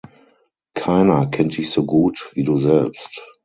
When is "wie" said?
2.33-2.43